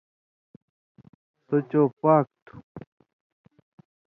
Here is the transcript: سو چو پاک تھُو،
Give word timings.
سو 1.45 1.55
چو 1.69 1.81
پاک 2.01 2.27
تھُو، 2.45 2.55